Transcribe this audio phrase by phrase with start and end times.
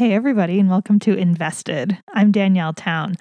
[0.00, 1.98] Hey, everybody, and welcome to Invested.
[2.14, 3.16] I'm Danielle Town.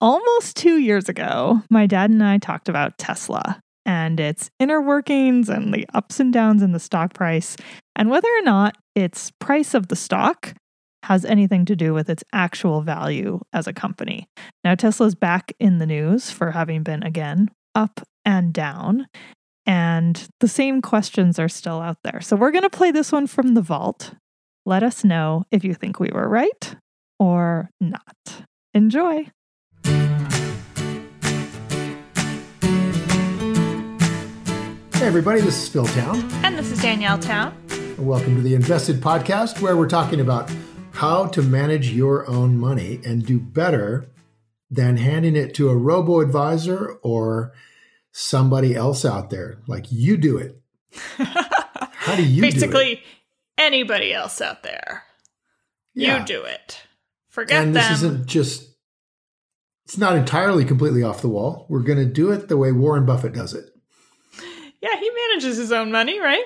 [0.00, 5.50] Almost two years ago, my dad and I talked about Tesla and its inner workings
[5.50, 7.58] and the ups and downs in the stock price,
[7.94, 10.54] and whether or not its price of the stock
[11.02, 14.26] has anything to do with its actual value as a company.
[14.64, 19.06] Now, Tesla's back in the news for having been, again, up and down.
[19.66, 22.22] And the same questions are still out there.
[22.22, 24.14] So we're going to play this one from the vault.
[24.64, 26.76] Let us know if you think we were right
[27.18, 28.44] or not.
[28.72, 29.26] Enjoy.
[34.94, 36.30] Hey, everybody, this is Phil Town.
[36.44, 37.52] And this is Danielle Town.
[37.70, 40.48] And welcome to the Invested Podcast, where we're talking about
[40.92, 44.06] how to manage your own money and do better
[44.70, 47.52] than handing it to a robo advisor or
[48.12, 49.58] somebody else out there.
[49.66, 50.56] Like you do it.
[51.18, 53.00] how do you Basically, do
[53.58, 55.04] anybody else out there.
[55.94, 56.20] Yeah.
[56.20, 56.82] You do it.
[57.28, 57.82] Forget and them.
[57.82, 58.68] this isn't just
[59.84, 61.66] it's not entirely completely off the wall.
[61.68, 63.66] We're going to do it the way Warren Buffett does it.
[64.80, 66.44] yeah, he manages his own money, right?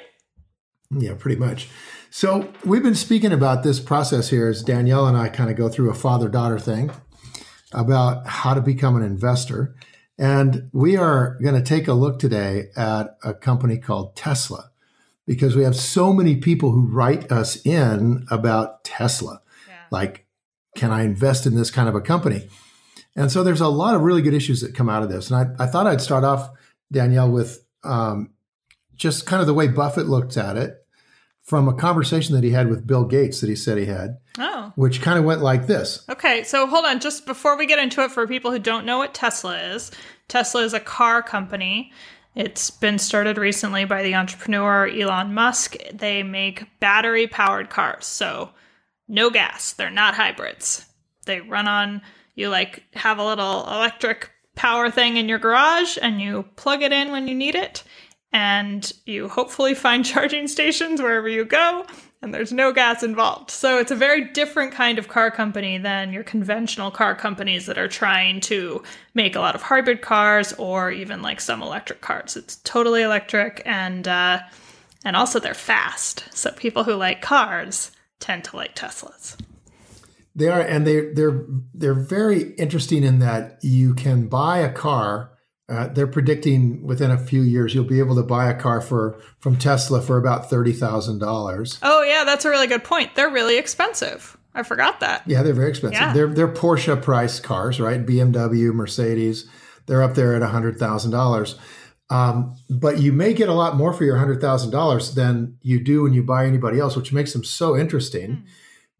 [0.90, 1.68] Yeah, pretty much.
[2.10, 5.68] So we've been speaking about this process here as Danielle and I kind of go
[5.68, 6.90] through a father daughter thing
[7.72, 9.74] about how to become an investor.
[10.18, 14.70] And we are going to take a look today at a company called Tesla
[15.26, 19.40] because we have so many people who write us in about Tesla.
[19.68, 19.74] Yeah.
[19.90, 20.26] Like,
[20.76, 22.48] can I invest in this kind of a company?
[23.16, 25.30] And so there's a lot of really good issues that come out of this.
[25.30, 26.50] And I, I thought I'd start off,
[26.92, 28.30] Danielle, with um,
[28.94, 30.74] just kind of the way Buffett looked at it
[31.42, 34.72] from a conversation that he had with Bill Gates that he said he had, Oh.
[34.74, 36.04] which kind of went like this.
[36.10, 36.98] Okay, so hold on.
[37.00, 39.90] Just before we get into it, for people who don't know what Tesla is,
[40.28, 41.92] Tesla is a car company.
[42.36, 45.74] It's been started recently by the entrepreneur Elon Musk.
[45.94, 48.04] They make battery powered cars.
[48.04, 48.50] So
[49.08, 49.72] no gas.
[49.72, 50.84] They're not hybrids.
[51.24, 52.02] They run on,
[52.34, 56.92] you like have a little electric power thing in your garage and you plug it
[56.92, 57.82] in when you need it.
[58.34, 61.86] And you hopefully find charging stations wherever you go.
[62.22, 63.50] And there's no gas involved.
[63.50, 67.78] So it's a very different kind of car company than your conventional car companies that
[67.78, 68.82] are trying to
[69.14, 72.36] make a lot of hybrid cars or even like some electric cars.
[72.36, 74.40] It's totally electric and uh,
[75.04, 76.24] and also they're fast.
[76.32, 79.36] So people who like cars tend to like Teslas.
[80.34, 85.30] They are, and they they're they're very interesting in that you can buy a car.
[85.68, 89.20] Uh, they're predicting within a few years you'll be able to buy a car for
[89.40, 91.78] from Tesla for about thirty thousand dollars.
[91.82, 93.16] Oh yeah, that's a really good point.
[93.16, 94.36] They're really expensive.
[94.54, 95.22] I forgot that.
[95.26, 96.00] Yeah, they're very expensive.
[96.00, 96.12] Yeah.
[96.12, 98.06] They're they're Porsche price cars, right?
[98.06, 99.48] BMW, Mercedes,
[99.86, 101.56] they're up there at hundred thousand dollars.
[102.10, 105.82] Um, but you may get a lot more for your hundred thousand dollars than you
[105.82, 108.44] do when you buy anybody else, which makes them so interesting.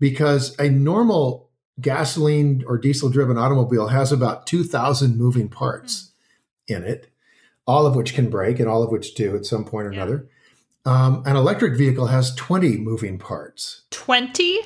[0.01, 1.49] Because a normal
[1.81, 6.11] gasoline or diesel driven automobile has about two thousand moving parts
[6.69, 7.09] in it,
[7.67, 10.03] all of which can break and all of which do at some point or Yeah.
[10.03, 10.29] another.
[10.85, 13.83] Um, an electric vehicle has twenty moving parts.
[13.91, 14.61] 20?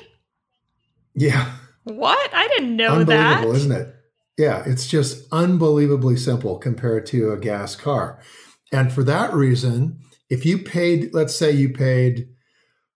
[1.15, 1.51] Yeah.
[1.83, 2.29] What?
[2.33, 3.41] I didn't know that.
[3.41, 3.57] unbelievable, that.
[3.57, 3.95] isn't it?
[4.37, 8.19] Yeah, it's just unbelievably simple compared to a gas car.
[8.71, 12.29] And for that reason, if you paid, let's say you paid,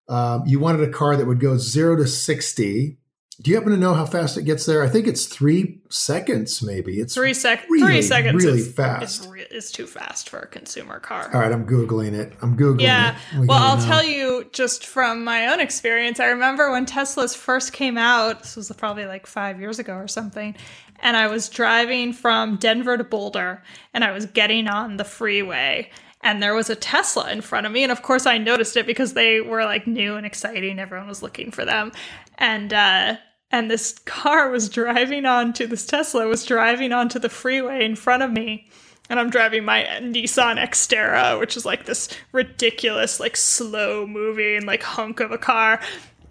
[0.08, 2.98] um, you wanted a car that would go zero to 60.
[3.42, 4.82] Do you happen to know how fast it gets there?
[4.82, 7.00] I think it's three seconds, maybe.
[7.02, 9.22] It's Three sec- really, three seconds really is, fast.
[9.22, 11.30] Is, re- is too fast for a consumer car.
[11.34, 12.32] All right, I'm Googling it.
[12.42, 13.18] I'm Googling Yeah.
[13.34, 13.40] it.
[13.42, 13.86] We Well, I'll know.
[13.86, 16.22] tell you just from my own experience.
[16.22, 20.08] I remember when Teslas first came out, this was probably like five years ago or
[20.08, 20.56] something,
[21.00, 23.64] and I was driving from Denver to Boulder
[23.94, 25.90] and I was getting on the freeway.
[26.22, 27.84] And there was a Tesla in front of me.
[27.84, 30.80] And of course, I noticed it because they were like new and exciting.
[30.80, 31.92] Everyone was looking for them.
[32.40, 33.18] And, uh,
[33.52, 38.24] and this car was driving onto this Tesla was driving onto the freeway in front
[38.24, 38.68] of me
[39.10, 44.84] and I'm driving my Nissan Xterra, which is like this ridiculous, like slow moving, like
[44.84, 45.80] hunk of a car.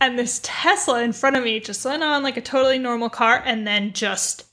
[0.01, 3.43] And this Tesla in front of me just went on like a totally normal car
[3.45, 4.45] and then just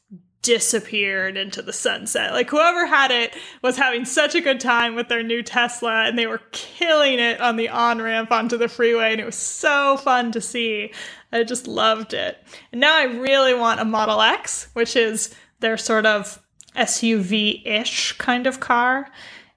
[0.42, 2.34] disappeared into the sunset.
[2.34, 6.18] Like whoever had it was having such a good time with their new Tesla and
[6.18, 9.12] they were killing it on the on ramp onto the freeway.
[9.12, 10.92] And it was so fun to see.
[11.32, 12.44] I just loved it.
[12.72, 16.42] And now I really want a Model X, which is their sort of
[16.76, 19.10] SUV ish kind of car.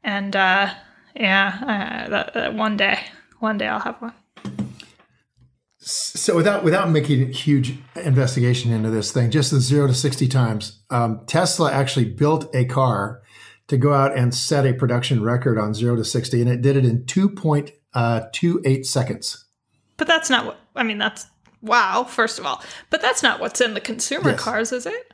[0.02, 0.70] And uh,
[1.16, 3.00] yeah, uh, that, that one day,
[3.38, 4.12] one day I'll have one.
[5.86, 10.26] So without without making a huge investigation into this thing, just the zero to sixty
[10.26, 13.20] times, um, Tesla actually built a car
[13.66, 16.76] to go out and set a production record on zero to sixty, and it did
[16.78, 19.44] it in two point uh, two eight seconds.
[19.98, 20.96] But that's not what I mean.
[20.96, 21.26] That's
[21.60, 22.62] wow, first of all.
[22.88, 24.40] But that's not what's in the consumer Yes.
[24.40, 25.12] cars, is it?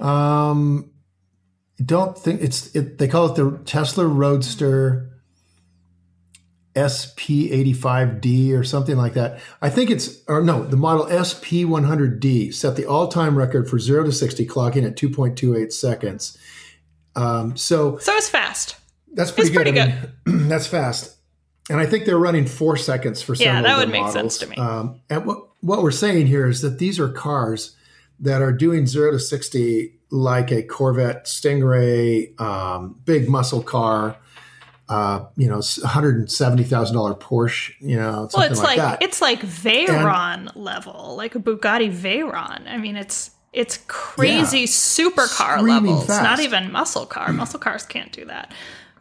[0.00, 0.90] Um,
[1.82, 5.11] don't think it's it, they call it the Tesla Roadster
[6.74, 9.40] SP85D or something like that.
[9.60, 14.12] I think it's or no, the model SP100D set the all-time record for 0 to
[14.12, 16.38] 60 clocking at 2.28 seconds.
[17.14, 18.76] Um, so So it's fast.
[19.12, 19.64] that's pretty It's good.
[19.74, 21.16] pretty I mean, that's fast.
[21.70, 24.12] And I think they're running 4 seconds for some Yeah, several that of would make
[24.12, 24.38] sense models.
[24.38, 24.56] to me.
[24.56, 27.76] Um, and what what we're saying here is that these are cars
[28.18, 34.16] that are doing 0 to 60 like a Corvette Stingray, um, big muscle car,
[34.92, 39.02] uh, you know, $170,000 Porsche, you know, Well, something it's like, like, that.
[39.02, 42.66] it's like Veyron level, like a Bugatti Veyron.
[42.68, 46.02] I mean, it's it's crazy supercar level.
[46.02, 46.22] fast.
[46.22, 47.32] not even muscle car.
[47.42, 48.52] muscle cars can't do that,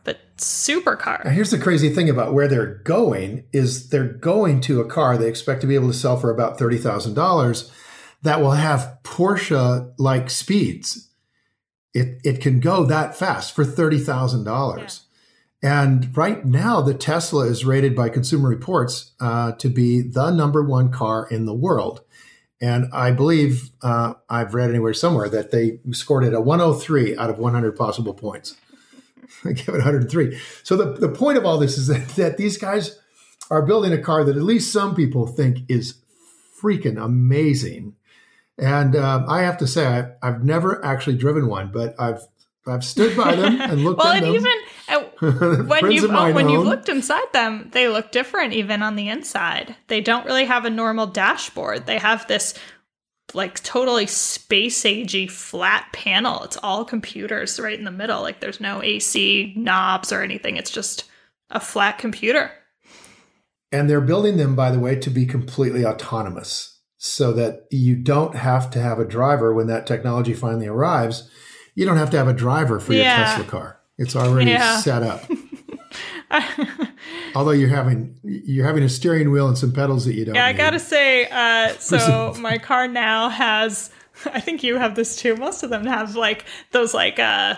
[0.06, 1.26] but supercar.
[1.26, 5.18] Now, here's the crazy thing about where they're going is they're going to a car
[5.18, 7.70] they expect to be able to sell for about thirty thousand dollars
[8.22, 11.10] that will have Porsche like speeds.
[11.94, 15.02] It it can go that fast for thirty thousand dollars.
[15.64, 20.64] And right now, the Tesla is rated by Consumer Reports uh, to be the number
[20.64, 22.02] one car in the world.
[22.60, 27.30] And I believe uh, I've read anywhere somewhere that they scored it a 103 out
[27.30, 28.56] of 100 possible points.
[29.46, 30.40] I give it 103.
[30.64, 33.00] So the, the point of all this is that, that these guys
[33.50, 35.96] are building a car that at least some people think is
[36.60, 37.96] freaking amazing.
[38.58, 42.22] And um, I have to say, I, I've never actually driven one, but I've
[42.68, 44.34] I've stood by them and looked Well, at them.
[44.34, 44.46] Well,
[44.90, 48.84] and even uh, when you've mine when you've looked inside them, they look different even
[48.84, 49.76] on the inside.
[49.88, 51.88] They don't really have a normal dashboard.
[51.88, 52.54] They have this
[53.34, 56.44] like totally space agey flat panel.
[56.44, 58.22] It's all computers right in the middle.
[58.22, 60.58] Like there's no AC knobs or anything.
[60.58, 61.06] It's just
[61.50, 62.52] a flat computer.
[63.72, 68.36] And they're building them, by the way, to be completely autonomous so that you don't
[68.36, 71.30] have to have a driver when that technology finally arrives.
[71.76, 73.24] You don't have to have a driver for your Yeah.
[73.26, 73.80] Tesla car.
[73.98, 74.80] It's already Yeah.
[74.80, 75.24] set up.
[77.36, 80.46] Although you're having you're having a steering wheel and some pedals that you don't Yeah,
[80.46, 80.58] I need.
[80.58, 83.90] gotta say, uh, so my car now has.
[84.26, 85.36] I think you have this too.
[85.36, 87.56] Most of them have like those like uh,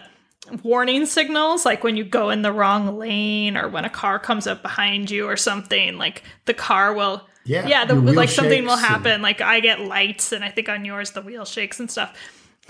[0.63, 4.47] warning signals, like when you go in the wrong lane or when a car comes
[4.47, 5.97] up behind you or something.
[5.97, 7.27] Like the car will.
[7.45, 7.85] Yeah, yeah.
[7.85, 9.21] The, like something will shakes and- happen.
[9.21, 12.15] Like I get lights, and I think on yours the wheel shakes and stuff.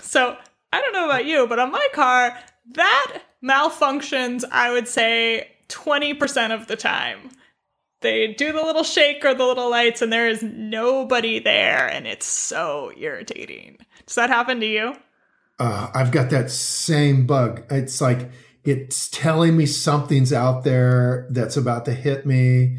[0.00, 0.36] So
[0.74, 2.36] I don't know about you, but on my car,
[2.72, 4.44] that malfunctions.
[4.50, 7.30] I would say twenty percent of the time
[8.00, 12.06] they do the little shake or the little lights and there is nobody there and
[12.06, 14.94] it's so irritating does that happen to you
[15.58, 17.64] uh, I've got that same bug.
[17.70, 18.30] It's like
[18.64, 22.78] it's telling me something's out there that's about to hit me,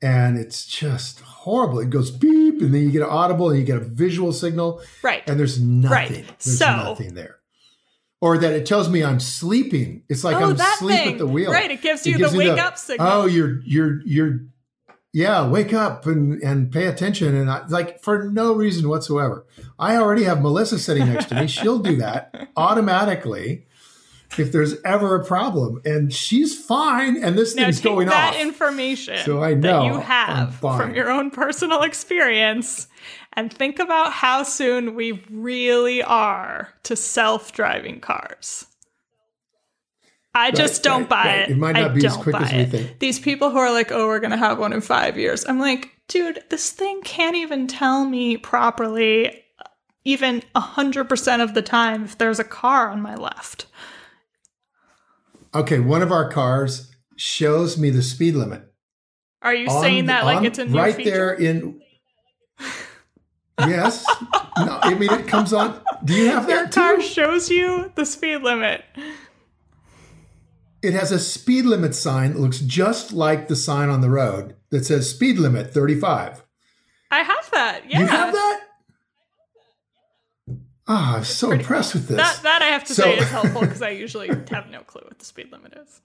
[0.00, 1.78] and it's just horrible.
[1.80, 4.80] It goes beep, and then you get an audible, and you get a visual signal,
[5.02, 5.90] right and there's nothing.
[5.92, 6.24] Right.
[6.38, 7.36] There's So- nothing there.
[8.20, 10.04] Or that it tells me I'm sleeping.
[10.08, 11.50] It's like oh I'm asleep thing at the wheel.
[11.50, 14.40] right it gives It you gives the wake up signal Oh, you're you're you're
[15.12, 19.44] yeah, wake up and and pay attention and I, like for no reason whatsoever.
[19.76, 21.48] I already have Melissa sitting next to me.
[21.48, 23.66] She'll do that automatically
[24.38, 28.34] if there's ever a problem and she's fine and this now thing's take going that
[28.34, 28.40] off.
[28.40, 32.88] information So I that know you have from your own personal experience
[33.34, 38.66] and think about how soon we really are to self-driving cars
[40.34, 41.38] I just don't right, buy right.
[41.40, 41.50] it.
[41.50, 42.98] It might not I be as quick as we think.
[42.98, 45.90] These people who are like, "Oh, we're gonna have one in five years," I'm like,
[46.08, 49.44] dude, this thing can't even tell me properly,
[50.04, 53.66] even hundred percent of the time, if there's a car on my left.
[55.54, 58.62] Okay, one of our cars shows me the speed limit.
[59.42, 61.10] Are you on saying that like on- it's a new right feature?
[61.10, 61.80] there in
[63.58, 64.04] Yes.
[64.58, 65.80] no, I mean it comes on.
[66.04, 67.02] Do you have Your that car too?
[67.02, 68.82] shows you the speed limit.
[70.82, 74.56] It has a speed limit sign that looks just like the sign on the road
[74.70, 76.42] that says speed limit 35.
[77.10, 77.82] I have that.
[77.88, 78.00] Yeah.
[78.00, 78.61] You have that?
[80.94, 82.16] Ah, I'm so pretty impressed with this.
[82.18, 85.02] That that I have to So- say is helpful because I usually have no clue
[85.04, 86.00] what the speed limit is.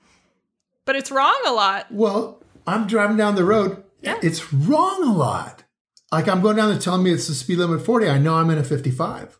[0.86, 1.88] But it's wrong a lot.
[1.92, 3.84] well, I'm driving down the road.
[4.02, 4.20] Yeah.
[4.24, 5.64] It's wrong a lot.
[6.12, 8.08] Like I'm going down there telling me it's the speed limit 40.
[8.08, 9.38] I know I'm in a 55.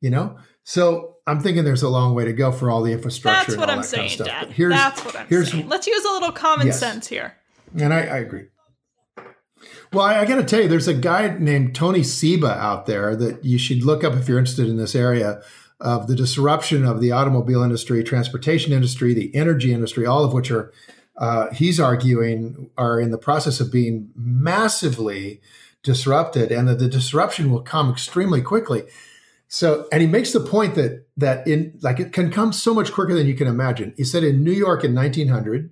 [0.00, 0.38] You know?
[0.64, 3.38] So I'm thinking there's a long way to go for all the infrastructure.
[3.38, 4.26] That's and what all I'm that kind of saying.
[4.28, 4.50] Dad.
[4.52, 5.68] Here's, That's what I'm here's, saying.
[5.68, 6.78] Let's use a little common Yes.
[6.80, 7.36] sense here.
[7.78, 8.46] And I, I agree.
[9.92, 13.16] Well, I, I got to tell you, there's a guy named Tony Seba out there
[13.16, 15.40] that you should look up if you're interested in this area
[15.80, 20.50] of the disruption of the automobile industry, transportation industry, the energy industry, all of which
[20.50, 20.72] are,
[21.16, 25.40] uh, he's arguing, are in the process of being massively
[25.82, 28.82] disrupted and that the disruption will come extremely quickly.
[29.48, 32.92] So, and he makes the point that that in like it can come so much
[32.92, 33.94] quicker than you can imagine.
[33.96, 35.70] He said in New York in 1900,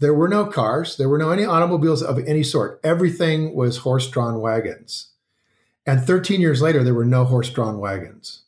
[0.00, 2.80] there were no cars, there were no any automobiles of any sort.
[2.82, 5.10] Everything was horse-drawn wagons.
[5.86, 8.42] And 13 years later, there were no horse-drawn wagons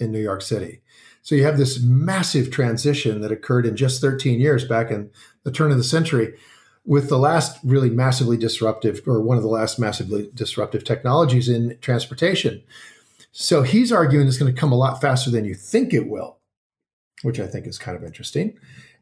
[0.00, 0.80] in New York City.
[1.22, 5.10] So you have this massive transition that occurred in just 13 years back in
[5.42, 6.34] the turn of the century
[6.84, 11.76] with the last really massively disruptive or one of the last massively disruptive technologies in
[11.80, 12.62] transportation.
[13.32, 16.38] So he's arguing it's going to come a lot faster than you think it will,
[17.22, 18.56] which I think is kind of interesting.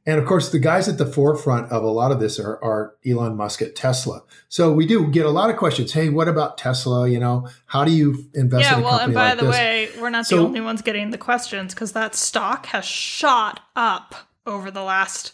[0.06, 2.94] And of course, the guys at the forefront of a lot of this are, are,
[3.06, 4.23] Elon Musk at Tesla.
[4.49, 5.92] So we do get a lot of questions.
[5.92, 7.08] Hey, what about Tesla?
[7.08, 9.52] You know, how do you invest yeah, in a well, and by like the this?
[9.52, 13.61] way, we're not So- the only ones getting the questions because that stock has shot
[13.75, 14.14] up
[14.46, 15.32] over the last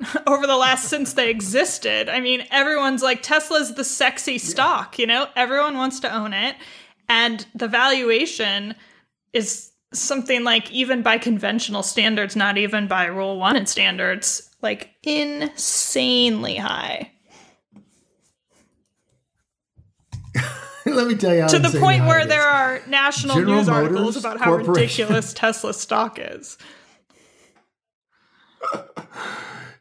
[0.26, 2.08] over the last since they existed.
[2.08, 5.26] I mean, everyone's like Tesla's the sexy stock, you know?
[5.36, 6.56] Everyone wants to own it.
[7.08, 8.74] And the valuation
[9.32, 16.56] is something like even by conventional standards, not even by rule 1 standards, like insanely
[16.56, 17.10] high.
[20.86, 24.16] Let me tell you to the point where there are national General news Motors articles
[24.16, 26.56] about how ridiculous Tesla stock is.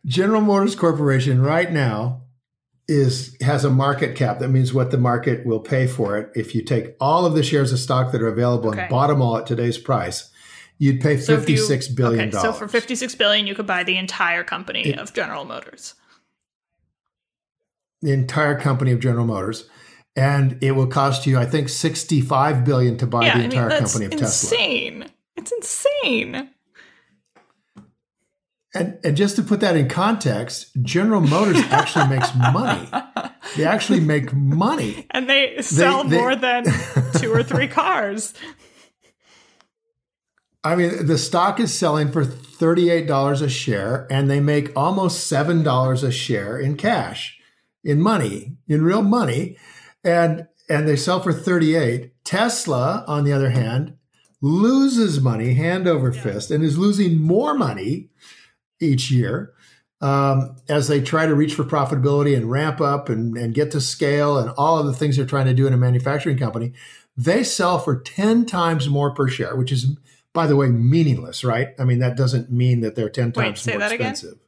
[0.06, 2.22] General Motors Corporation right now
[2.90, 4.40] is has a market cap.
[4.40, 6.30] That means what the market will pay for it.
[6.36, 8.82] If you take all of the shares of stock that are available Okay.
[8.82, 10.30] and bought them all at today's price,
[10.80, 12.42] you'd pay So if you- fifty-six billion okay, dollars.
[12.56, 15.94] so for 56 billion you could buy the entire company It- of General Motors.
[18.02, 19.70] the entire company of General Motors,
[20.16, 23.52] and it will cost you, I think, sixty-five billion to buy yeah, the I mean
[23.52, 24.58] entire company of Tesla.
[24.58, 25.06] insane.
[25.36, 26.50] It's insane.
[28.74, 32.88] And and just to put that in context, General Motors actually makes money.
[33.58, 35.08] They actually make money.
[35.12, 36.66] And they sell they- more than
[37.18, 38.34] two or three cars.
[40.64, 46.04] I mean, the stock is selling for $38 a share, and they make almost $7
[46.04, 47.40] a share in cash,
[47.82, 49.58] in money, in real money.
[50.04, 52.12] And and they sell for 38.
[52.24, 53.96] Tesla, on the other hand,
[54.42, 58.10] loses money hand over fist and is losing more money
[58.80, 59.54] each year
[60.02, 63.82] um, as they try to reach for profitability and ramp up and, and get to
[63.82, 66.74] scale and all of the things they're trying to do in a manufacturing company.
[67.18, 69.98] They sell for 10 times more per share, which is,
[70.34, 71.70] by the way, meaningless, right?
[71.78, 74.12] I mean, that doesn't mean that they're 10 Wait, times say more that again?
[74.12, 74.40] expensive.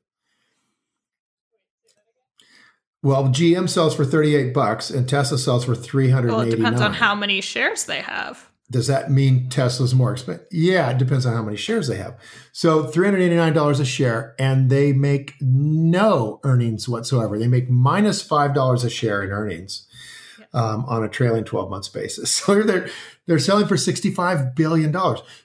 [3.04, 6.38] Well, GM sells for 38 bucks and Tesla sells for 389.
[6.38, 8.51] Well, it depends on how many shares they have.
[8.72, 10.48] Does that mean Tesla's more expensive?
[10.50, 12.18] Yeah, it depends on how many shares they have.
[12.54, 17.38] So $389 a share, and they make no earnings whatsoever.
[17.38, 19.88] They make minus $5 a share in earnings
[20.54, 22.42] um, on a trailing 12 months basis.
[22.46, 22.90] So they're
[23.28, 24.96] they're selling for $65 billion.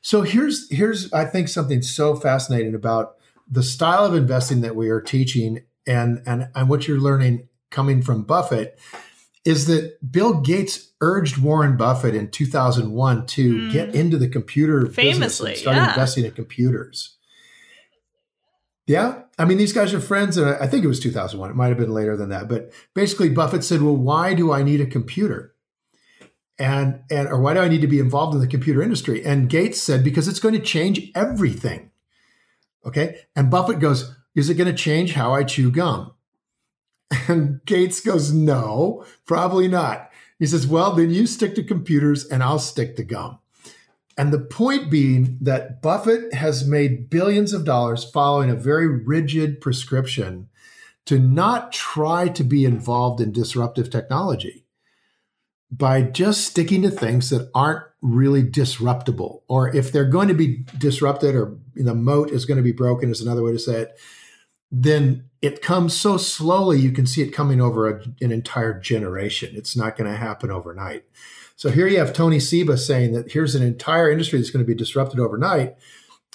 [0.01, 3.17] So here's here's I think something so fascinating about
[3.51, 8.03] the style of investing that we are teaching and and, and what you're learning coming
[8.03, 8.79] from Buffett
[9.47, 13.73] is that Bill Gates urged Warren Buffett in 2001 to Mm.
[13.73, 15.89] get into the computer business Famously, and start yeah.
[15.91, 17.17] investing in computers.
[18.87, 21.51] Yeah, I mean these guys are friends, and I I think it was 2001.
[21.51, 24.63] It might have been later than that, but basically Buffett said, "Well, why do I
[24.63, 25.55] need a computer?"
[26.59, 29.25] And and or why do I need to be involved in the computer industry?
[29.25, 31.91] And Gates said, "Because it's going to change everything."
[32.87, 36.13] Okay, and Buffett goes, "Is it going to change how I chew gum?"
[37.29, 40.11] And Gates goes, No, probably not.
[40.39, 43.39] He says, Well, then you stick to computers and I'll stick to gum.
[44.19, 49.61] And the point being that Buffett has made billions of dollars following a very rigid
[49.61, 50.49] prescription
[51.05, 54.65] to not try to be involved in disruptive technology
[55.71, 59.43] by just sticking to things that aren't really disruptable.
[59.49, 63.11] Or if they're going to be disrupted or the moat is going to be broken,
[63.11, 63.99] is another way to say it,
[64.71, 69.55] then it comes so slowly you can see it coming over a, an entire generation.
[69.55, 71.05] It's not going to happen overnight.
[71.57, 74.69] So here you have Tony Seba saying that here's an entire industry that's going to
[74.69, 75.77] be disrupted overnight.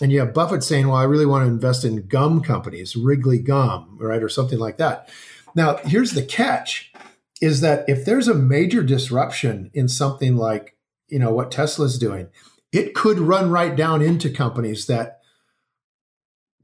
[0.01, 3.37] And you have Buffett saying, well, I really want to invest in gum companies, Wrigley
[3.37, 5.09] Gum, right, or something like that.
[5.53, 6.91] Now, here's the catch
[7.39, 10.75] is that if there's a major disruption in something like,
[11.07, 12.29] you know, what Tesla's doing,
[12.71, 15.20] it could run right down into companies that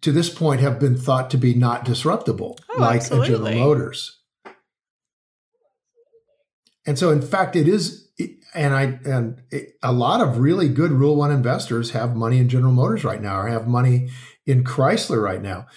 [0.01, 3.53] to this point have been thought to be not disruptible, Oh, like a General.
[3.53, 4.19] Motors.
[6.85, 8.07] And so, in fact, it is,
[8.53, 12.47] and I and it, a lot of really good Rule One investors have money in
[12.47, 14.09] General Motors right now, or have money
[14.45, 15.67] in Chrysler right now.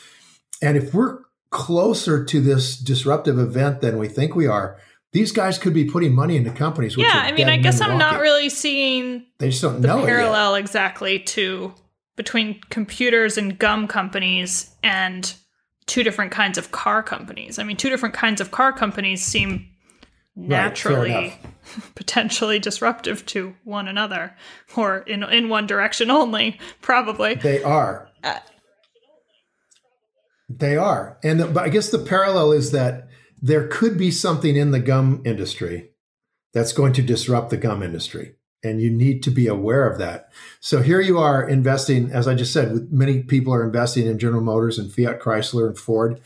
[0.63, 4.79] And if we're closer to this disruptive event than we think we are,
[5.13, 6.97] These guys could be putting money into companies.
[6.97, 10.07] Which yeah, I mean, I guess I'm not really seeing They just don't the know
[10.07, 11.75] parallel exactly to
[12.21, 15.33] between computers and gum companies and
[15.87, 17.59] two different kinds of car companies.
[17.59, 19.67] I mean, two different kinds of car companies seem
[20.37, 21.93] naturally enough.
[21.95, 24.37] potentially disruptive to one another
[24.77, 27.37] or in in one direction only, probably.
[27.37, 28.11] They are.
[28.23, 28.41] Uh,
[30.51, 31.17] they are.
[31.25, 33.09] And the, but I guess the parallel is that
[33.41, 35.93] there could be something in the gum industry
[36.53, 38.35] that's going to disrupt the gum industry.
[38.63, 40.31] And you need to be aware of that.
[40.61, 44.19] So here you are investing, as I just said, with many people are investing in
[44.19, 46.21] General Motors and Fiat Chrysler and Ford.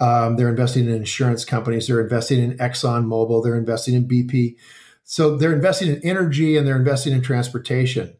[0.00, 1.86] Um, they're investing in insurance companies.
[1.86, 3.42] They're investing in Exxon Mobil.
[3.42, 4.56] They're investing in BP.
[5.04, 8.16] So they're investing in energy and they're investing in transportation.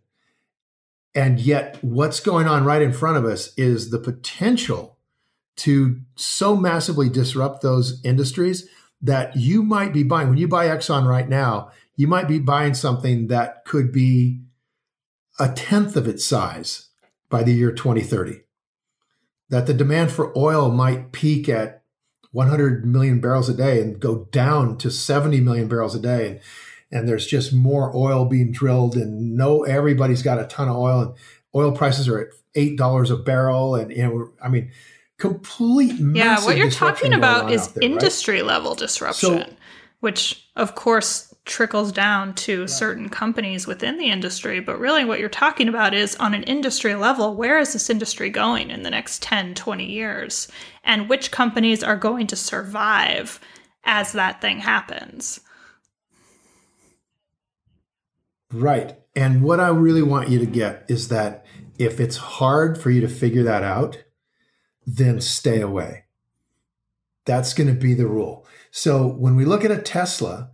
[1.14, 4.98] And yet, what's going on right in front of us is the potential
[5.56, 8.68] to so massively disrupt those industries
[9.02, 10.28] that you might be buying.
[10.28, 14.40] When you buy Exxon right now, you might be buying something that could be
[15.40, 16.90] a tenth of its size
[17.28, 18.42] by the year 2030.
[19.48, 21.82] That the demand for oil might peak at
[22.30, 26.28] 100 million barrels a day and go down to 70 million barrels a day.
[26.28, 26.40] And,
[26.92, 31.00] and there's just more oil being drilled, and no, everybody's got a ton of oil,
[31.02, 31.14] and
[31.52, 33.74] oil prices are at $8 a barrel.
[33.74, 34.70] And, you know, I mean,
[35.18, 37.90] complete Yeah, what you're talking about is there, right?
[37.90, 39.56] industry level disruption,
[39.98, 44.60] which of course trickles down to certain companies within the industry.
[44.60, 48.30] But really, what you're talking about is on an industry level, where is this industry
[48.30, 50.46] going in the next 10, 20 years?
[50.84, 53.40] And which companies are going to survive
[53.84, 55.40] as that thing happens?
[58.52, 58.96] Right.
[59.16, 61.44] And what I really want you to get is that
[61.78, 64.04] if it's hard for you to figure that out,
[64.86, 66.04] then stay away.
[67.26, 68.46] That's going to be the rule.
[68.70, 70.50] So when we look at a Tesla,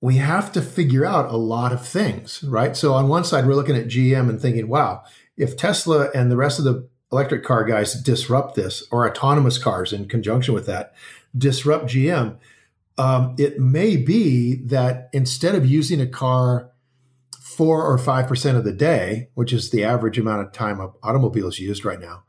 [0.00, 2.76] we have to figure out a lot of things, right?
[2.76, 5.04] So on one side, we're looking at GM and thinking, wow,
[5.36, 9.92] if Tesla and the rest of the electric car guys disrupt this, or autonomous cars
[9.92, 10.94] in conjunction with that,
[11.36, 12.38] disrupt GM,
[12.98, 16.70] um, it may be that instead of using a car
[17.40, 20.90] four or five percent of the day, which is the average amount of time an
[21.02, 22.22] automobile is used right now,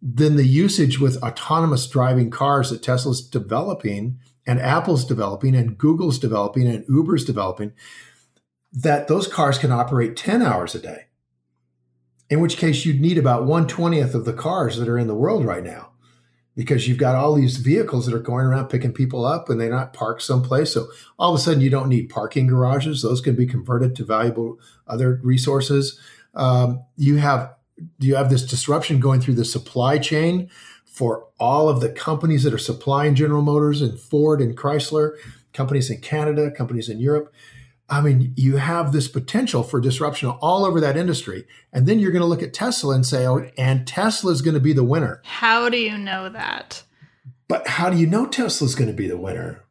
[0.00, 6.18] then the usage with autonomous driving cars that Tesla's developing and Apple's developing and Google's
[6.18, 7.72] developing and Uber's developing,
[8.72, 11.04] that those cars can operate 10 hours a day.
[12.30, 15.44] In which case you'd need about 120th of the cars that are in the world
[15.44, 15.90] right now.
[16.54, 19.70] Because you've got all these vehicles that are going around picking people up and they're
[19.70, 20.72] not parked someplace.
[20.72, 20.86] So
[21.18, 23.02] all of a sudden you don't need parking garages.
[23.02, 25.98] Those can be converted to valuable other resources.
[26.34, 27.54] Um, you have
[27.98, 30.50] you have this disruption going through the supply chain
[30.92, 35.16] for all of the companies that are supplying General Motors and Ford and Chrysler,
[35.54, 37.32] companies in Canada, companies in Europe.
[37.88, 41.46] I mean, you have this potential for disruption all over that industry.
[41.72, 44.54] And then you're going to look at Tesla and say, oh, and Tesla is going
[44.54, 45.22] to be the winner.
[45.24, 46.82] How do you know that?
[47.48, 49.64] But how do you know Tesla's going to be the winner?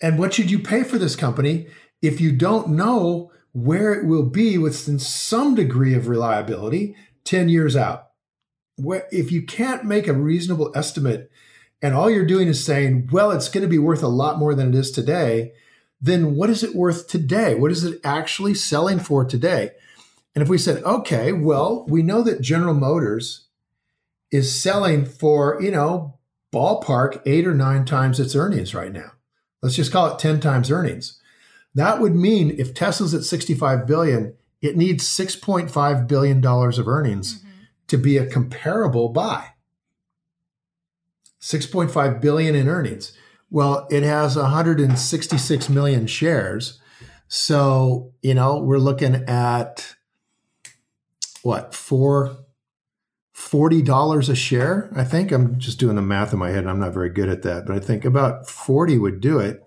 [0.00, 1.66] And what should you pay for this company
[2.00, 7.76] if you don't know where it will be with some degree of reliability 10 years
[7.76, 8.09] out?
[9.10, 11.30] If you can't make a reasonable estimate
[11.82, 14.54] and all you're doing is saying, well, it's going to be worth a lot more
[14.54, 15.52] than it is today,
[16.00, 17.54] then what is it worth today?
[17.54, 19.70] What is it actually selling for today?
[20.34, 23.46] And if we said, okay, well, we know that General Motors
[24.30, 26.18] is selling for, you know,
[26.52, 29.12] ballpark eight or nine times its earnings right now.
[29.62, 31.20] Let's just call it 10 times earnings.
[31.74, 37.40] That would mean if Tesla's at 65 billion, it needs 6.5 billion dollars of earnings
[37.40, 37.49] Mm-hmm.
[37.90, 39.48] To be a comparable buy.
[41.40, 43.12] 6.5 billion in earnings.
[43.50, 46.80] Well, it has 166 million shares.
[47.26, 49.96] So, you know, we're looking at
[51.42, 52.36] what, four
[53.34, 55.32] $40 a share, I think.
[55.32, 56.58] I'm just doing the math in my head.
[56.58, 59.64] And I'm not very good at that, but I think about 40 would do it.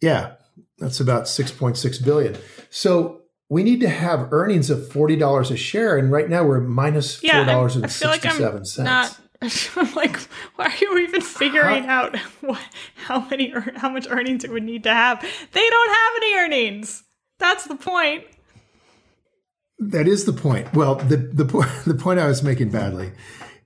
[0.00, 0.32] Yeah,
[0.78, 2.36] that's about 6.6 billion.
[2.70, 5.96] So we need to have earnings of $40 a share.
[5.96, 7.84] And right now we're minus $4.67.
[7.84, 9.18] I feel like I'm not.
[9.76, 10.16] I'm like,
[10.56, 12.60] why are you even figuring out what,
[12.96, 15.20] how many how much earnings it would need to have?
[15.52, 17.04] They don't have any earnings.
[17.38, 18.24] That's the point.
[19.78, 20.72] That is the point.
[20.72, 23.12] Well, the the point the point I was making badly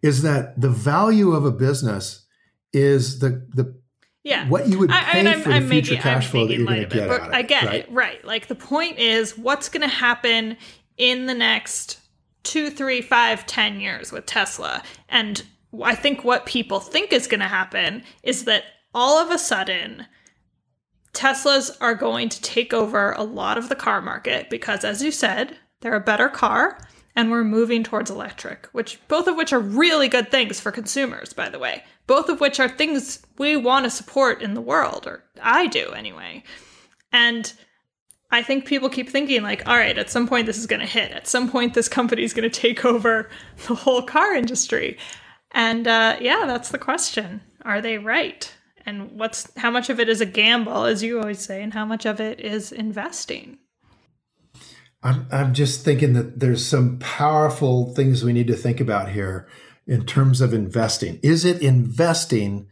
[0.03, 2.27] is that the value of a business
[2.73, 3.78] is the the
[4.29, 4.47] Yeah.
[4.49, 6.31] what you would I, pay I mean, I'm, for the I'm future making, cash I'm
[6.31, 7.49] flow that you're going to get but out I it.
[7.49, 7.75] get right?
[7.81, 7.91] it.
[7.91, 8.25] Right.
[8.25, 10.59] Like the point is what's going to happen
[10.99, 11.99] in the next
[12.43, 14.83] two, three, five, ten years with Tesla.
[15.09, 15.43] And
[15.83, 18.65] I think what people think is going to happen is that
[18.95, 20.07] all of a sudden
[21.15, 25.11] Teslas are going to take over a lot of the car market because, as you
[25.11, 26.79] said, they're a better car
[27.17, 31.33] and we're moving towards electric, which both of which are really good things for consumers,
[31.33, 31.83] by the way.
[32.09, 35.91] Both of which are things we want to support in the world, or I do
[35.91, 36.43] anyway.
[37.13, 37.53] And
[38.31, 40.87] I think people keep thinking, like, all right, at some point this is going to
[40.87, 41.13] hit.
[41.13, 43.29] At some point, this company is going to take over
[43.67, 44.99] the whole car industry.
[45.53, 47.43] And uh, yeah, that's the question.
[47.63, 48.53] Are they right?
[48.87, 51.85] And what's how much of it is a gamble, as you always say, and how
[51.85, 53.59] much of it is investing?
[55.03, 59.47] I'm, I'm just thinking that there's some powerful things we need to think about here
[59.89, 61.19] in terms of investing.
[61.23, 62.69] Is it investing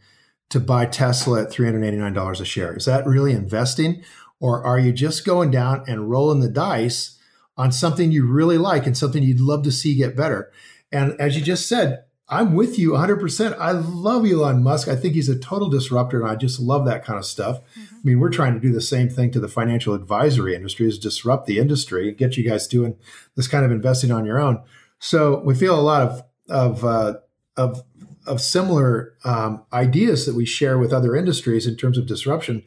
[0.49, 2.77] to buy Tesla at $389 a share?
[2.77, 4.03] Is that really investing?
[4.39, 7.17] Or are you just going down and rolling the dice
[7.57, 10.51] on something you really like and something you'd love to see get better?
[10.91, 13.57] And as you just said, I'm with you 100%.
[13.57, 14.89] I love Elon Musk.
[14.89, 17.61] I think he's a total disruptor, and I just love that kind of stuff.
[17.61, 17.95] Mm-hmm.
[17.95, 20.99] I mean, we're trying to do the same thing to the financial advisory industry is
[20.99, 22.97] disrupt the industry and get you guys doing
[23.35, 24.61] this kind of investing on your own.
[24.99, 27.15] So we feel a lot of of uh,
[27.55, 27.83] of
[28.25, 32.63] of similar um, ideas that we share with other industries in terms of disruption.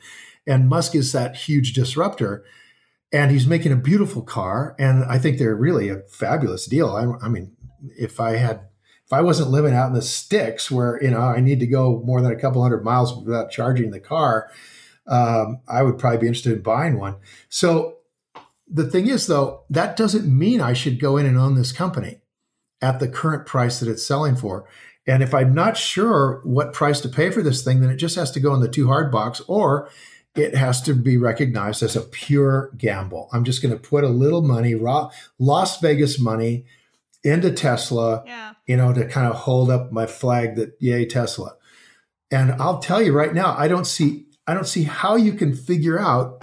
[0.46, 2.44] And Musk is that huge disruptor,
[3.12, 6.90] and he's making a beautiful car, and I think they're really a fabulous deal.
[6.90, 7.52] I, I mean,
[7.98, 8.62] if I had
[9.04, 12.02] if I wasn't living out in the sticks where you know I need to go
[12.04, 14.50] more than a couple hundred miles without charging the car,
[15.06, 17.16] um, I would probably be interested in buying one.
[17.48, 17.98] So
[18.66, 22.19] the thing is, though, that doesn't mean I should go in and own this company
[22.82, 24.66] at the current price that it's selling for.
[25.06, 28.16] And if I'm not sure what price to pay for this thing, then it just
[28.16, 29.88] has to go in the too hard box, or
[30.34, 33.28] it has to be recognized as a pure gamble.
[33.32, 36.66] I'm just going to put a little money, raw Las Vegas money
[37.24, 38.52] into Tesla, yeah.
[38.66, 41.56] you know, to kind of hold up my flag that yay Tesla.
[42.30, 45.54] And I'll tell you right now, I don't see I don't see how you can
[45.54, 46.42] figure out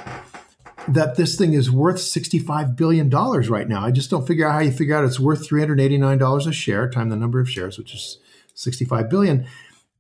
[0.88, 3.84] that this thing is worth $65 billion right now.
[3.84, 7.10] I just don't figure out how you figure out it's worth $389 a share, time
[7.10, 8.20] the number of shares, which is
[8.54, 9.48] 65 billion.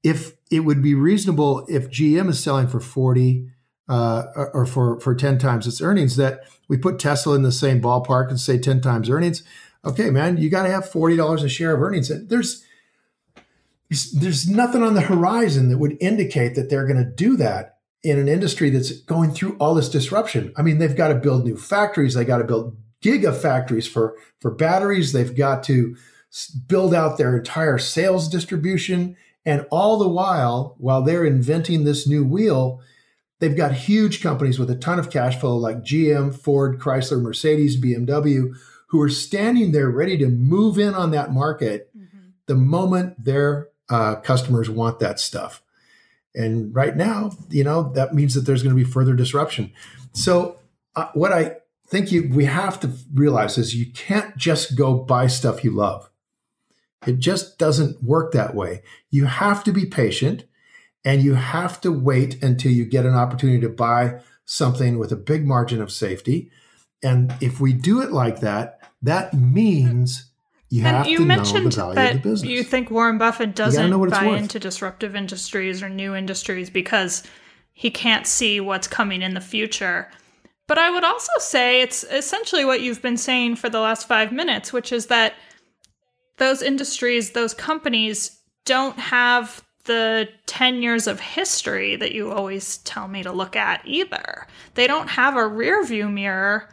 [0.04, 3.50] If it would be reasonable if GM is selling for 40
[3.90, 4.24] uh,
[4.54, 8.30] or for, for 10 times its earnings, that we put Tesla in the same ballpark
[8.30, 9.44] and say 10 times earnings
[9.88, 12.12] okay, man, you got to have forty dollars a share of earnings.
[12.28, 12.64] There's
[14.14, 18.20] there's nothing on the horizon that would indicate that they're going to do that in
[18.20, 20.54] an industry that's going through all this disruption.
[20.56, 22.14] I mean, they've got to build new factories.
[22.14, 25.14] They got to build gigafactories for for batteries.
[25.14, 25.96] They've got to
[26.68, 32.24] build out their entire sales distribution, and all the while, while they're inventing this new
[32.24, 32.82] wheel,
[33.40, 37.82] they've got huge companies with a ton of cash flow like GM, Ford, Chrysler, Mercedes,
[37.82, 38.54] BMW
[38.88, 42.30] who are standing there ready to move in on that market mm-hmm.
[42.46, 45.62] the moment their uh, customers want that stuff.
[46.38, 49.72] And right now, you know, that means that there's going to be further disruption.
[50.14, 50.60] So,
[50.96, 55.28] uh, what I think you we have to realize is you can't just go buy
[55.28, 56.10] stuff you love.
[57.06, 58.82] It just doesn't work that way.
[59.10, 60.46] You have to be patient
[61.04, 65.18] and you have to wait until you get an opportunity to buy something with a
[65.18, 66.52] big margin of safety.
[67.04, 70.27] And if we do it like that, that means
[70.70, 72.50] you and have you to mentioned know the value that of the business.
[72.50, 77.24] You think Warren Buffett doesn't buy into disruptive industries or new industries because
[77.74, 80.10] he can't see what's coming in the future.
[80.68, 84.32] But I would also say it's essentially what you've been saying for the last five
[84.34, 85.36] minutes, which is that
[86.38, 93.08] those industries, those companies don't have the 10 years of history that you always tell
[93.08, 94.46] me to look at either.
[94.74, 96.68] They don't have a rear view mirror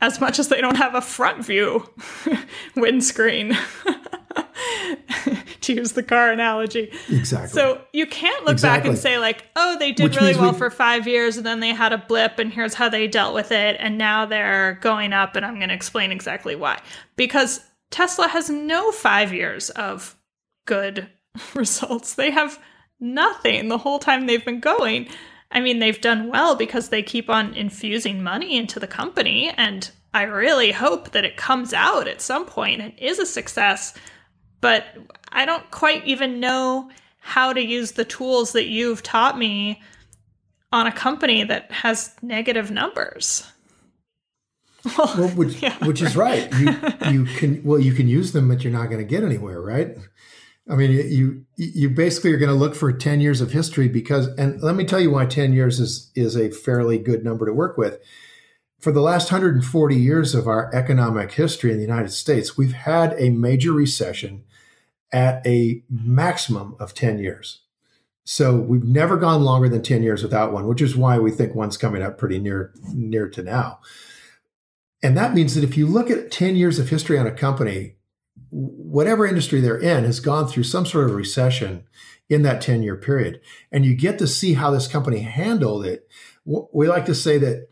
[0.00, 1.88] as much as they don't have a front view
[2.76, 3.56] windscreen.
[5.60, 6.90] to use the car analogy.
[7.08, 7.48] Exactly.
[7.48, 8.80] So you can't look exactly.
[8.80, 10.58] back and say like, "Oh, they did Which really well we...
[10.58, 13.52] for 5 years and then they had a blip and here's how they dealt with
[13.52, 16.80] it and now they're going up and I'm going to explain exactly why."
[17.16, 17.60] Because
[17.90, 20.16] Tesla has no 5 years of
[20.66, 21.08] good
[21.54, 22.14] results.
[22.14, 22.58] They have
[22.98, 25.08] nothing the whole time they've been going.
[25.50, 29.52] I mean, they've done well because they keep on infusing money into the company.
[29.56, 33.94] And I really hope that it comes out at some point and is a success.
[34.60, 34.84] But
[35.30, 39.82] I don't quite even know how to use the tools that you've taught me
[40.72, 43.44] on a company that has negative numbers.
[44.84, 46.50] Well, well which, yeah, which is right.
[46.58, 46.76] You
[47.10, 49.96] you can well you can use them, but you're not going to get anywhere, right?
[50.70, 54.28] I mean, you you basically are going to look for 10 years of history because,
[54.38, 57.52] and let me tell you why 10 years is is a fairly good number to
[57.52, 57.98] work with.
[58.78, 63.14] For the last 140 years of our economic history in the United States, we've had
[63.18, 64.44] a major recession
[65.12, 67.60] at a maximum of 10 years.
[68.24, 71.54] So we've never gone longer than 10 years without one, which is why we think
[71.54, 73.80] one's coming up pretty near near to now.
[75.02, 77.96] And that means that if you look at 10 years of history on a company,
[78.50, 81.84] whatever industry they're in has gone through some sort of recession
[82.28, 83.40] in that 10 year period.
[83.70, 86.08] And you get to see how this company handled it.
[86.44, 87.68] We like to say that,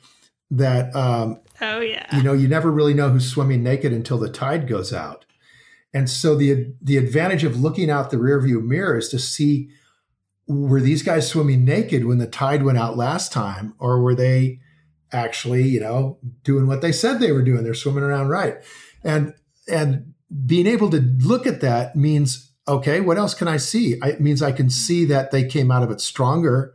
[0.50, 2.14] that, um, oh, yeah.
[2.16, 5.24] You know, you never really know who's swimming naked until the tide goes out.
[5.94, 9.70] And so the, the advantage of looking out the rearview mirror is to see
[10.46, 14.60] were these guys swimming naked when the tide went out last time, or were they
[15.12, 17.64] actually, you know, doing what they said they were doing?
[17.64, 18.56] They're swimming around right.
[19.04, 19.34] And,
[19.70, 20.14] and
[20.46, 23.94] being able to look at that means okay what else can i see?
[24.02, 26.74] It means i can see that they came out of it stronger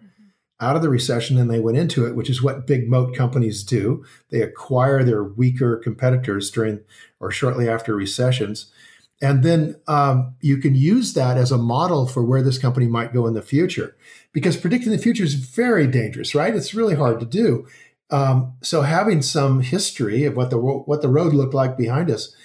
[0.59, 3.63] out of the recession than they went into it which is what big moat companies
[3.63, 4.03] do.
[4.29, 6.81] They acquire their weaker competitors during
[7.19, 8.71] or shortly after recessions.
[9.21, 13.13] And then um, you can use that as a model for where this company might
[13.13, 13.95] go in the future.
[14.33, 16.55] Because predicting the future is very dangerous right?
[16.55, 17.67] It's really hard to do.
[18.09, 22.35] Um, so having some history of what the what the road looked like behind us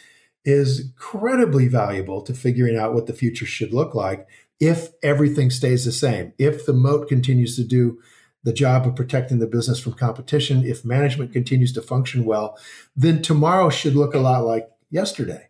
[0.45, 4.27] is incredibly valuable to figuring out what the future should look like
[4.61, 7.99] if everything stays the same, if the moat continues to do
[8.45, 12.59] the job of protecting the business from competition, if management continues to function well,
[12.97, 15.49] then tomorrow should look a lot like yesterday.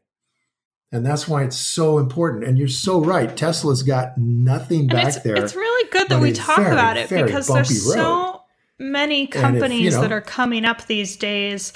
[0.91, 2.45] And that's why it's so important.
[2.45, 3.35] And you're so right.
[3.37, 5.37] Tesla's got nothing back it's, there.
[5.37, 7.95] It's really good that we talk very, about it because there's road.
[7.95, 8.43] so
[8.79, 11.75] many companies if, you know, that are coming up these days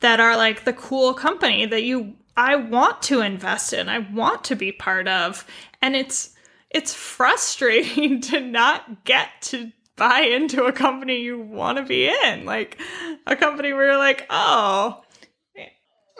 [0.00, 3.88] that are like the cool company that you I want to invest in.
[3.88, 5.46] I want to be part of.
[5.82, 6.34] And it's
[6.70, 12.44] it's frustrating to not get to buy into a company you want to be in.
[12.44, 12.80] Like
[13.26, 15.02] a company where you're like, "Oh,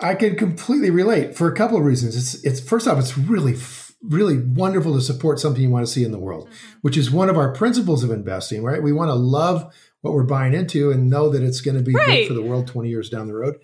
[0.03, 2.16] I can completely relate for a couple of reasons.
[2.16, 3.57] It's it's first off, it's really
[4.03, 6.79] really wonderful to support something you want to see in the world, mm-hmm.
[6.81, 8.83] which is one of our principles of investing, right?
[8.83, 11.92] We want to love what we're buying into and know that it's going to be
[11.92, 12.07] right.
[12.07, 13.57] good for the world 20 years down the road.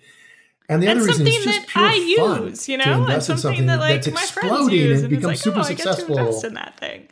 [0.69, 3.41] And the and other reason is just that pure I use, you know, and something,
[3.41, 6.03] something that like that's my exploding friends use, and, and becomes like, super oh, successful.
[6.03, 7.07] I get to invest in that thing.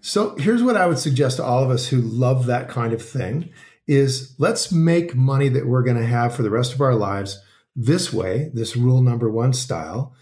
[0.00, 3.02] So here's what I would suggest to all of us who love that kind of
[3.02, 3.50] thing
[3.86, 7.40] is let's make money that we're going to have for the rest of our lives
[7.74, 10.14] this way, this rule number 1 style,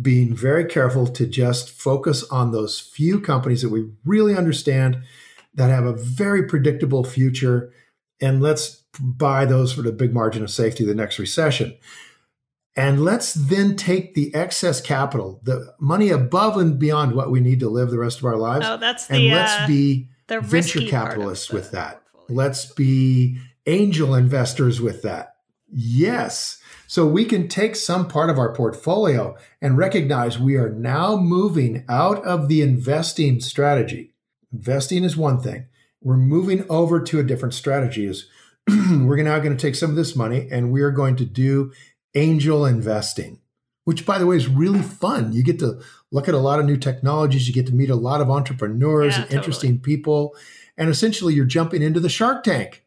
[0.00, 5.02] being very careful to just focus on those few companies that we really understand
[5.54, 7.72] that have a very predictable future
[8.20, 11.76] and let's buy those for the big margin of safety the next recession.
[12.76, 17.60] And let's then take the excess capital, the money above and beyond what we need
[17.60, 18.66] to live the rest of our lives.
[18.68, 22.02] Oh, that's the, and let's uh, be the venture capitalists with that.
[22.12, 22.42] Portfolio.
[22.44, 25.36] Let's be angel investors with that.
[25.72, 26.60] Yes.
[26.86, 31.84] So we can take some part of our portfolio and recognize we are now moving
[31.88, 34.14] out of the investing strategy.
[34.52, 35.66] Investing is one thing.
[36.00, 38.06] We're moving over to a different strategy.
[38.06, 38.28] Is
[38.90, 41.72] we're now going to take some of this money and we are going to do
[42.14, 43.40] angel investing,
[43.84, 45.32] which, by the way, is really fun.
[45.32, 47.96] You get to look at a lot of new technologies, you get to meet a
[47.96, 49.38] lot of entrepreneurs yeah, and totally.
[49.38, 50.34] interesting people.
[50.76, 52.84] And essentially, you're jumping into the shark tank,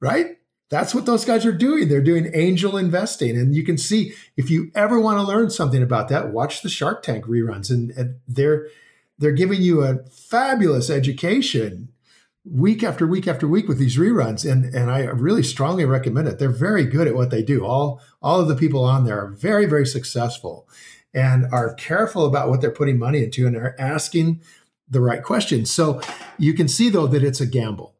[0.00, 0.36] right?
[0.68, 1.88] That's what those guys are doing.
[1.88, 3.38] They're doing angel investing.
[3.38, 6.68] And you can see if you ever want to learn something about that, watch the
[6.68, 7.70] Shark Tank reruns.
[7.70, 8.66] And, and they're
[9.18, 11.88] they're giving you a fabulous education
[12.48, 16.38] week after week after week with these reruns and and I really strongly recommend it.
[16.38, 17.64] They're very good at what they do.
[17.64, 20.68] All all of the people on there are very very successful
[21.12, 24.42] and are careful about what they're putting money into and are asking
[24.88, 25.70] the right questions.
[25.70, 26.00] So
[26.38, 27.96] you can see though that it's a gamble.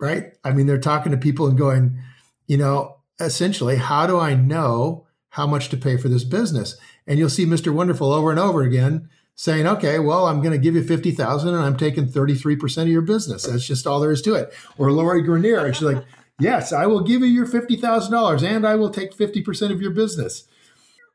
[0.00, 0.32] Right?
[0.42, 1.98] I mean they're talking to people and going,
[2.48, 6.76] you know, essentially how do I know how much to pay for this business?
[7.06, 7.72] And you'll see Mr.
[7.72, 11.58] Wonderful over and over again saying, okay, well, I'm going to give you 50,000 and
[11.58, 13.44] I'm taking 33% of your business.
[13.44, 14.54] That's just all there is to it.
[14.78, 16.04] Or Lori Greiner, she's like,
[16.38, 20.46] yes, I will give you your $50,000 and I will take 50% of your business.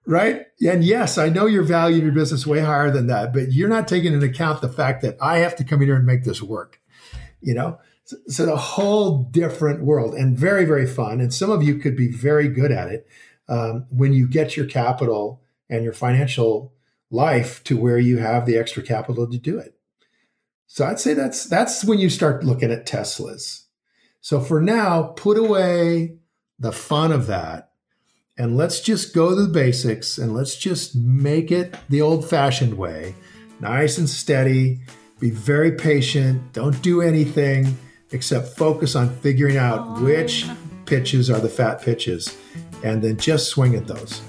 [0.05, 0.47] Right.
[0.65, 3.87] And yes, I know you're valuing your business way higher than that, but you're not
[3.87, 6.41] taking into account the fact that I have to come in here and make this
[6.41, 6.81] work.
[7.41, 11.21] You know, so, so a whole different world and very, very fun.
[11.21, 13.07] And some of you could be very good at it
[13.47, 16.73] um, when you get your capital and your financial
[17.11, 19.75] life to where you have the extra capital to do it.
[20.67, 23.65] So I'd say that's that's when you start looking at Teslas.
[24.21, 26.17] So for now, put away
[26.59, 27.71] the fun of that
[28.37, 33.15] and let's just go to the basics and let's just make it the old-fashioned way.
[33.59, 34.79] Nice and steady,
[35.19, 37.77] be very patient, don't do anything
[38.11, 40.45] except focus on figuring out which
[40.85, 42.37] pitches are the fat pitches
[42.83, 44.21] and then just swing at those.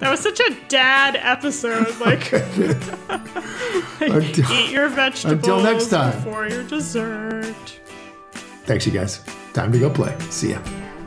[0.00, 1.86] That was such a dad episode.
[2.00, 2.32] Like,
[4.00, 6.12] Until- eat your vegetables until next time.
[6.16, 7.80] before your dessert.
[8.64, 9.22] Thanks, you guys.
[9.52, 10.16] Time to go play.
[10.30, 10.58] See ya.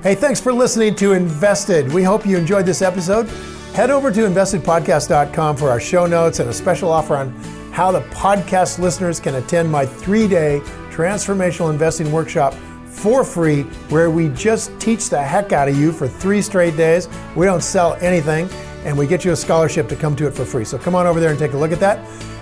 [0.04, 1.92] Hey, thanks for listening to Invested.
[1.92, 3.28] We hope you enjoyed this episode.
[3.74, 7.32] Head over to investedpodcast.com for our show notes and a special offer on
[7.72, 10.60] how the podcast listeners can attend my three day
[10.92, 12.54] transformational investing workshop
[12.86, 17.08] for free, where we just teach the heck out of you for three straight days.
[17.36, 18.48] We don't sell anything,
[18.86, 20.66] and we get you a scholarship to come to it for free.
[20.66, 22.00] So come on over there and take a look at that.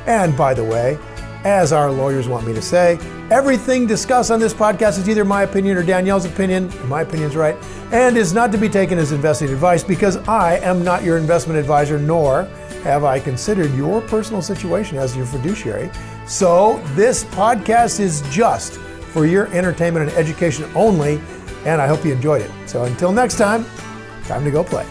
[0.07, 0.97] And by the way,
[1.43, 2.99] as our lawyers want me to say,
[3.31, 6.71] everything discussed on this podcast is either my opinion or Danielle's opinion.
[6.87, 7.55] My opinion's right,
[7.91, 11.59] and is not to be taken as investing advice because I am not your investment
[11.59, 12.43] advisor, nor
[12.83, 15.91] have I considered your personal situation as your fiduciary.
[16.27, 21.21] So this podcast is just for your entertainment and education only,
[21.65, 22.51] and I hope you enjoyed it.
[22.65, 23.65] So until next time,
[24.23, 24.87] time to go play.